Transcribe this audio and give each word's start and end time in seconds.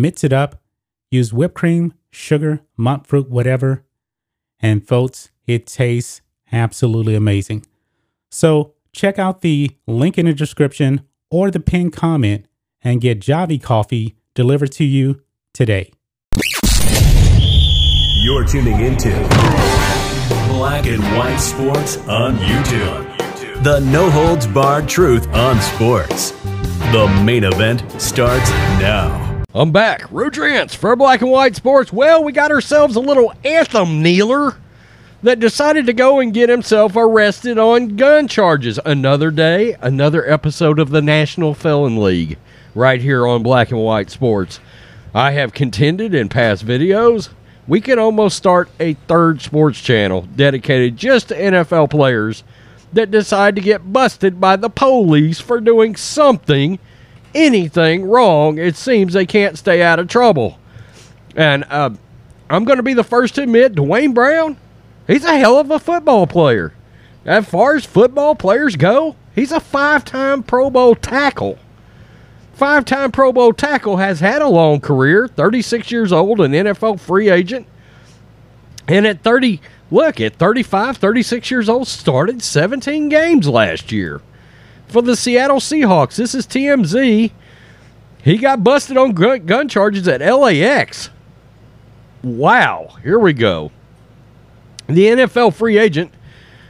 mix 0.00 0.24
it 0.24 0.32
up, 0.32 0.60
use 1.10 1.32
whipped 1.32 1.54
cream, 1.54 1.94
sugar, 2.10 2.60
monk 2.76 3.06
fruit, 3.06 3.28
whatever. 3.28 3.84
And 4.60 4.86
folks, 4.86 5.30
it 5.46 5.66
tastes 5.66 6.20
absolutely 6.52 7.14
amazing. 7.14 7.66
So 8.30 8.74
check 8.92 9.18
out 9.18 9.40
the 9.40 9.70
link 9.86 10.18
in 10.18 10.26
the 10.26 10.32
description 10.32 11.02
or 11.30 11.50
the 11.50 11.60
pinned 11.60 11.92
comment 11.92 12.46
and 12.82 13.00
get 13.00 13.20
Javy 13.20 13.62
coffee 13.62 14.16
delivered 14.34 14.72
to 14.72 14.84
you 14.84 15.22
today. 15.52 15.92
You're 18.20 18.44
tuning 18.46 18.80
into 18.80 19.10
Black 20.48 20.86
and 20.86 21.02
White 21.16 21.38
Sports 21.38 21.96
on 22.08 22.36
YouTube. 22.36 23.62
The 23.62 23.80
no 23.80 24.10
holds 24.10 24.46
barred 24.46 24.88
truth 24.88 25.26
on 25.28 25.60
sports. 25.60 26.30
The 26.92 27.22
main 27.24 27.44
event 27.44 27.84
starts 28.00 28.50
now. 28.80 29.27
I'm 29.58 29.72
back. 29.72 30.02
Rudrance 30.02 30.76
for 30.76 30.94
Black 30.94 31.20
and 31.20 31.32
White 31.32 31.56
Sports. 31.56 31.92
Well, 31.92 32.22
we 32.22 32.30
got 32.30 32.52
ourselves 32.52 32.94
a 32.94 33.00
little 33.00 33.32
anthem 33.44 34.00
kneeler 34.00 34.56
that 35.24 35.40
decided 35.40 35.84
to 35.86 35.92
go 35.92 36.20
and 36.20 36.32
get 36.32 36.48
himself 36.48 36.94
arrested 36.94 37.58
on 37.58 37.96
gun 37.96 38.28
charges. 38.28 38.78
Another 38.84 39.32
day, 39.32 39.74
another 39.80 40.24
episode 40.30 40.78
of 40.78 40.90
the 40.90 41.02
National 41.02 41.54
Felon 41.54 42.00
League 42.00 42.38
right 42.72 43.00
here 43.00 43.26
on 43.26 43.42
Black 43.42 43.72
and 43.72 43.80
White 43.80 44.10
Sports. 44.10 44.60
I 45.12 45.32
have 45.32 45.52
contended 45.52 46.14
in 46.14 46.28
past 46.28 46.64
videos. 46.64 47.30
We 47.66 47.80
can 47.80 47.98
almost 47.98 48.36
start 48.36 48.68
a 48.78 48.94
third 49.08 49.42
sports 49.42 49.80
channel 49.80 50.28
dedicated 50.36 50.96
just 50.96 51.30
to 51.30 51.34
NFL 51.34 51.90
players 51.90 52.44
that 52.92 53.10
decide 53.10 53.56
to 53.56 53.60
get 53.60 53.92
busted 53.92 54.40
by 54.40 54.54
the 54.54 54.70
police 54.70 55.40
for 55.40 55.60
doing 55.60 55.96
something 55.96 56.78
anything 57.34 58.04
wrong, 58.04 58.58
it 58.58 58.76
seems 58.76 59.12
they 59.12 59.26
can't 59.26 59.58
stay 59.58 59.82
out 59.82 59.98
of 59.98 60.08
trouble. 60.08 60.58
And 61.36 61.64
uh, 61.68 61.90
I'm 62.50 62.64
going 62.64 62.78
to 62.78 62.82
be 62.82 62.94
the 62.94 63.04
first 63.04 63.34
to 63.36 63.42
admit 63.42 63.74
Duane 63.74 64.12
Brown, 64.12 64.56
he's 65.06 65.24
a 65.24 65.38
hell 65.38 65.58
of 65.58 65.70
a 65.70 65.78
football 65.78 66.26
player. 66.26 66.72
As 67.24 67.46
far 67.48 67.76
as 67.76 67.84
football 67.84 68.34
players 68.34 68.76
go, 68.76 69.16
he's 69.34 69.52
a 69.52 69.60
five 69.60 70.04
time 70.04 70.42
Pro 70.42 70.70
Bowl 70.70 70.94
tackle. 70.94 71.58
Five 72.54 72.84
time 72.84 73.12
Pro 73.12 73.32
Bowl 73.32 73.52
tackle 73.52 73.98
has 73.98 74.20
had 74.20 74.42
a 74.42 74.48
long 74.48 74.80
career, 74.80 75.28
36 75.28 75.92
years 75.92 76.12
old, 76.12 76.40
an 76.40 76.52
NFL 76.52 76.98
free 76.98 77.28
agent. 77.28 77.66
And 78.88 79.06
at 79.06 79.22
30, 79.22 79.60
look, 79.90 80.20
at 80.20 80.36
35, 80.36 80.96
36 80.96 81.50
years 81.50 81.68
old, 81.68 81.86
started 81.86 82.42
17 82.42 83.08
games 83.08 83.46
last 83.46 83.92
year 83.92 84.22
for 84.88 85.02
the 85.02 85.16
Seattle 85.16 85.60
Seahawks. 85.60 86.16
This 86.16 86.34
is 86.34 86.46
TMZ. 86.46 87.30
He 88.22 88.36
got 88.38 88.64
busted 88.64 88.96
on 88.96 89.12
gun 89.12 89.68
charges 89.68 90.08
at 90.08 90.20
LAX. 90.20 91.10
Wow, 92.22 92.96
here 93.02 93.18
we 93.18 93.32
go. 93.32 93.70
The 94.86 95.06
NFL 95.06 95.54
free 95.54 95.78
agent, 95.78 96.12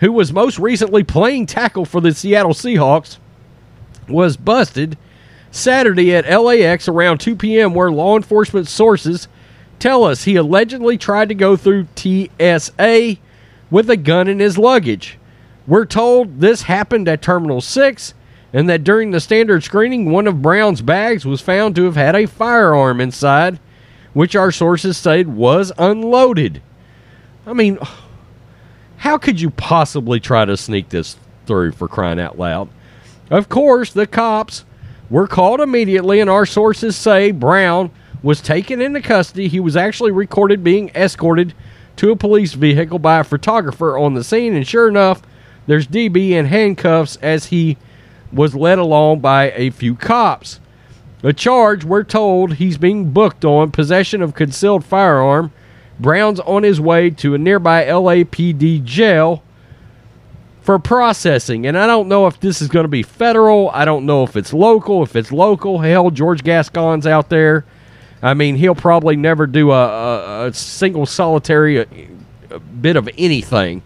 who 0.00 0.12
was 0.12 0.32
most 0.32 0.58
recently 0.58 1.04
playing 1.04 1.46
tackle 1.46 1.84
for 1.84 2.00
the 2.00 2.12
Seattle 2.12 2.52
Seahawks, 2.52 3.18
was 4.08 4.36
busted 4.36 4.98
Saturday 5.50 6.14
at 6.14 6.28
LAX 6.28 6.88
around 6.88 7.18
2 7.18 7.36
p.m., 7.36 7.74
where 7.74 7.90
law 7.90 8.16
enforcement 8.16 8.68
sources 8.68 9.28
tell 9.78 10.04
us 10.04 10.24
he 10.24 10.36
allegedly 10.36 10.98
tried 10.98 11.28
to 11.28 11.34
go 11.34 11.56
through 11.56 11.86
TSA 11.96 13.16
with 13.70 13.88
a 13.88 13.96
gun 13.96 14.28
in 14.28 14.40
his 14.40 14.58
luggage. 14.58 15.18
We're 15.66 15.84
told 15.84 16.40
this 16.40 16.62
happened 16.62 17.08
at 17.08 17.22
Terminal 17.22 17.60
6 17.60 18.14
and 18.52 18.68
that 18.68 18.84
during 18.84 19.10
the 19.10 19.20
standard 19.20 19.62
screening, 19.62 20.10
one 20.10 20.26
of 20.26 20.42
Brown's 20.42 20.82
bags 20.82 21.24
was 21.24 21.40
found 21.40 21.76
to 21.76 21.84
have 21.84 21.96
had 21.96 22.16
a 22.16 22.26
firearm 22.26 23.00
inside, 23.00 23.60
which 24.12 24.34
our 24.34 24.50
sources 24.50 24.96
said 24.96 25.28
was 25.28 25.72
unloaded. 25.78 26.60
I 27.46 27.52
mean, 27.52 27.78
how 28.98 29.18
could 29.18 29.40
you 29.40 29.50
possibly 29.50 30.18
try 30.18 30.44
to 30.44 30.56
sneak 30.56 30.88
this 30.88 31.16
through 31.46 31.72
for 31.72 31.88
crying 31.88 32.20
out 32.20 32.38
loud? 32.38 32.68
Of 33.30 33.48
course, 33.48 33.92
the 33.92 34.06
cops 34.06 34.64
were 35.08 35.28
called 35.28 35.60
immediately, 35.60 36.20
and 36.20 36.28
our 36.28 36.46
sources 36.46 36.96
say 36.96 37.30
Brown 37.30 37.90
was 38.22 38.40
taken 38.40 38.80
into 38.80 39.00
custody. 39.00 39.48
He 39.48 39.60
was 39.60 39.76
actually 39.76 40.10
recorded 40.10 40.64
being 40.64 40.90
escorted 40.90 41.54
to 41.96 42.10
a 42.10 42.16
police 42.16 42.54
vehicle 42.54 42.98
by 42.98 43.20
a 43.20 43.24
photographer 43.24 43.96
on 43.96 44.14
the 44.14 44.24
scene, 44.24 44.54
and 44.54 44.66
sure 44.66 44.88
enough, 44.88 45.22
there's 45.70 45.86
DB 45.86 46.30
in 46.30 46.46
handcuffs 46.46 47.14
as 47.22 47.46
he 47.46 47.76
was 48.32 48.56
led 48.56 48.80
along 48.80 49.20
by 49.20 49.52
a 49.52 49.70
few 49.70 49.94
cops. 49.94 50.58
The 51.22 51.32
charge, 51.32 51.84
we're 51.84 52.02
told, 52.02 52.54
he's 52.54 52.76
being 52.76 53.12
booked 53.12 53.44
on 53.44 53.70
possession 53.70 54.20
of 54.20 54.34
concealed 54.34 54.84
firearm. 54.84 55.52
Brown's 56.00 56.40
on 56.40 56.64
his 56.64 56.80
way 56.80 57.10
to 57.10 57.36
a 57.36 57.38
nearby 57.38 57.84
LAPD 57.84 58.82
jail 58.82 59.44
for 60.60 60.80
processing. 60.80 61.64
And 61.68 61.78
I 61.78 61.86
don't 61.86 62.08
know 62.08 62.26
if 62.26 62.40
this 62.40 62.60
is 62.60 62.66
going 62.66 62.82
to 62.82 62.88
be 62.88 63.04
federal. 63.04 63.70
I 63.70 63.84
don't 63.84 64.06
know 64.06 64.24
if 64.24 64.34
it's 64.34 64.52
local. 64.52 65.04
If 65.04 65.14
it's 65.14 65.30
local, 65.30 65.78
hell, 65.78 66.10
George 66.10 66.42
Gascon's 66.42 67.06
out 67.06 67.28
there. 67.28 67.64
I 68.20 68.34
mean, 68.34 68.56
he'll 68.56 68.74
probably 68.74 69.14
never 69.14 69.46
do 69.46 69.70
a, 69.70 69.86
a, 69.86 70.46
a 70.48 70.52
single 70.52 71.06
solitary 71.06 71.78
uh, 71.78 72.58
bit 72.58 72.96
of 72.96 73.08
anything 73.16 73.84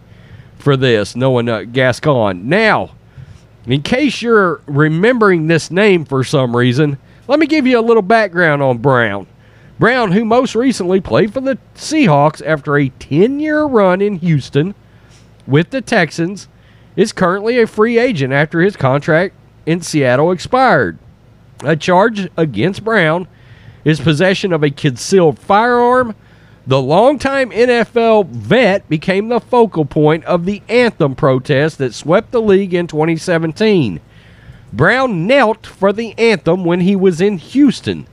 for 0.64 0.76
this, 0.76 1.14
knowing 1.14 1.48
uh, 1.48 1.62
Gascon. 1.62 2.48
Now, 2.48 2.90
in 3.66 3.82
case 3.82 4.22
you're 4.22 4.62
remembering 4.66 5.46
this 5.46 5.70
name 5.70 6.04
for 6.04 6.24
some 6.24 6.56
reason, 6.56 6.98
let 7.28 7.38
me 7.38 7.46
give 7.46 7.66
you 7.66 7.78
a 7.78 7.82
little 7.82 8.02
background 8.02 8.62
on 8.62 8.78
Brown. 8.78 9.26
Brown, 9.78 10.12
who 10.12 10.24
most 10.24 10.54
recently 10.54 11.00
played 11.00 11.32
for 11.32 11.40
the 11.40 11.58
Seahawks 11.74 12.44
after 12.44 12.76
a 12.76 12.88
10 12.88 13.40
year 13.40 13.64
run 13.64 14.00
in 14.00 14.16
Houston 14.16 14.74
with 15.46 15.70
the 15.70 15.80
Texans, 15.80 16.48
is 16.96 17.12
currently 17.12 17.60
a 17.60 17.66
free 17.66 17.98
agent 17.98 18.32
after 18.32 18.60
his 18.60 18.76
contract 18.76 19.34
in 19.66 19.80
Seattle 19.80 20.30
expired. 20.32 20.98
A 21.62 21.76
charge 21.76 22.28
against 22.36 22.84
Brown 22.84 23.26
is 23.84 24.00
possession 24.00 24.52
of 24.52 24.62
a 24.62 24.70
concealed 24.70 25.38
firearm, 25.38 26.14
the 26.66 26.80
longtime 26.80 27.50
NFL 27.50 28.26
vet 28.28 28.88
became 28.88 29.28
the 29.28 29.40
focal 29.40 29.84
point 29.84 30.24
of 30.24 30.46
the 30.46 30.62
anthem 30.68 31.14
protest 31.14 31.78
that 31.78 31.92
swept 31.92 32.30
the 32.30 32.40
league 32.40 32.72
in 32.72 32.86
2017. 32.86 34.00
Brown 34.72 35.26
knelt 35.26 35.66
for 35.66 35.92
the 35.92 36.18
anthem 36.18 36.64
when 36.64 36.80
he 36.80 36.96
was 36.96 37.20
in 37.20 37.36
Houston. 37.38 38.06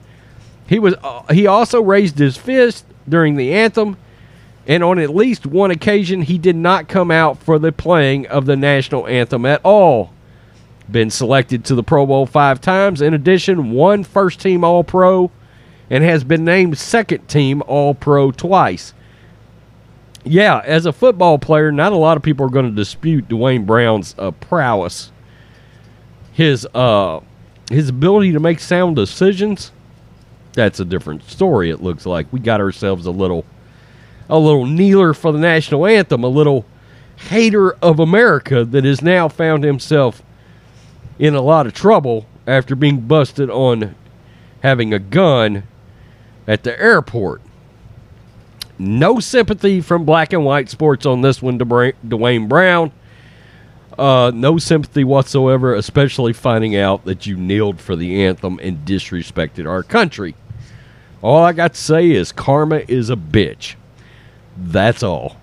He 0.68 0.80
was 0.80 0.96
uh, 1.02 1.24
he 1.34 1.48
also 1.48 1.82
raised 1.82 2.20
his 2.20 2.38
fist 2.38 2.86
during 3.08 3.36
the 3.36 3.54
anthem 3.54 3.98
and 4.68 4.84
on 4.84 5.00
at 5.00 5.16
least 5.16 5.46
one 5.46 5.72
occasion 5.72 6.22
he 6.22 6.38
did 6.38 6.56
not 6.56 6.88
come 6.88 7.10
out 7.10 7.38
for 7.38 7.58
the 7.58 7.72
playing 7.72 8.28
of 8.28 8.46
the 8.46 8.56
national 8.56 9.08
anthem 9.08 9.46
at 9.46 9.62
all. 9.64 10.14
Been 10.90 11.10
selected 11.10 11.64
to 11.66 11.76
the 11.76 11.84
Pro 11.84 12.06
Bowl 12.06 12.26
5 12.26 12.60
times 12.60 13.02
in 13.02 13.14
addition 13.14 13.72
one 13.72 14.04
first 14.04 14.42
team 14.42 14.64
all 14.64 14.84
pro 14.84 15.32
and 15.92 16.06
has 16.06 16.24
been 16.24 16.46
named 16.46 16.78
second 16.78 17.28
team 17.28 17.62
All 17.68 17.94
Pro 17.94 18.32
twice. 18.32 18.94
Yeah, 20.24 20.62
as 20.64 20.86
a 20.86 20.94
football 20.94 21.38
player, 21.38 21.70
not 21.70 21.92
a 21.92 21.98
lot 21.98 22.16
of 22.16 22.24
people 22.24 22.46
are 22.46 22.50
going 22.50 22.70
to 22.70 22.72
dispute 22.72 23.28
Duane 23.28 23.66
Brown's 23.66 24.16
uh, 24.18 24.32
prowess, 24.32 25.12
his 26.32 26.66
uh, 26.74 27.20
his 27.70 27.90
ability 27.90 28.32
to 28.32 28.40
make 28.40 28.60
sound 28.60 28.96
decisions. 28.96 29.72
that's 30.54 30.80
a 30.80 30.86
different 30.86 31.24
story. 31.30 31.70
It 31.70 31.82
looks 31.82 32.06
like 32.06 32.32
we 32.32 32.40
got 32.40 32.62
ourselves 32.62 33.06
a 33.06 33.12
little, 33.12 33.46
a 34.30 34.40
little 34.40 34.66
kneeler 34.66 35.14
for 35.14 35.34
the 35.34 35.40
national 35.40 35.86
anthem, 35.86 36.24
a 36.24 36.30
little 36.30 36.66
hater 37.30 37.74
of 37.82 38.00
America 38.00 38.64
that 38.64 38.86
has 38.86 39.02
now 39.02 39.28
found 39.28 39.64
himself 39.66 40.24
in 41.20 41.36
a 41.36 41.42
lot 41.42 41.68
of 41.68 41.74
trouble 41.74 42.28
after 42.48 42.76
being 42.76 43.02
busted 43.02 43.50
on 43.50 43.96
having 44.62 44.94
a 44.94 45.00
gun 45.00 45.64
at 46.52 46.64
the 46.64 46.78
airport. 46.78 47.42
No 48.78 49.22
sympathy 49.22 49.80
from 49.80 50.04
black 50.04 50.34
and 50.34 50.44
white 50.44 50.70
sports 50.70 51.06
on 51.06 51.22
this 51.22 51.42
one, 51.42 51.58
Duane 51.58 52.48
Brown. 52.50 52.92
Uh, 53.98 54.32
no 54.34 54.58
sympathy 54.58 55.06
whatsoever, 55.06 55.74
especially 55.74 56.34
finding 56.34 56.76
out 56.76 57.06
that 57.06 57.26
you 57.26 57.38
kneeled 57.38 57.80
for 57.80 57.96
the 57.96 58.22
anthem 58.26 58.60
and 58.62 58.86
disrespected 58.86 59.66
our 59.66 59.82
country. 59.82 60.36
All 61.22 61.42
I 61.42 61.54
got 61.54 61.76
to 61.76 61.80
say 61.80 62.12
is 62.12 62.34
karma 62.34 62.82
is 62.88 63.10
a 63.10 63.16
bitch. 63.16 63.76
That's 64.58 65.04
all. 65.04 65.38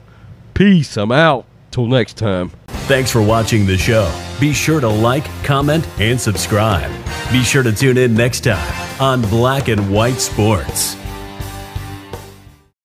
Peace. 0.52 0.98
I'm 0.98 1.12
out. 1.12 1.46
Till 1.70 1.86
next 1.86 2.16
time. 2.16 2.50
Thanks 2.88 3.10
for 3.10 3.22
watching 3.22 3.66
the 3.66 3.78
show. 3.78 4.12
Be 4.40 4.52
sure 4.52 4.80
to 4.80 4.88
like, 4.88 5.24
comment, 5.44 5.86
and 6.00 6.20
subscribe. 6.20 6.90
Be 7.30 7.42
sure 7.42 7.62
to 7.62 7.72
tune 7.72 7.98
in 7.98 8.14
next 8.14 8.40
time 8.40 9.00
on 9.00 9.22
Black 9.22 9.68
and 9.68 9.92
White 9.92 10.18
Sports. 10.18 10.97